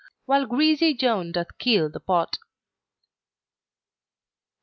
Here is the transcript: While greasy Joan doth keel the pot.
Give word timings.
While 0.25 0.47
greasy 0.47 0.95
Joan 0.95 1.31
doth 1.31 1.59
keel 1.59 1.87
the 1.87 1.99
pot. 1.99 2.39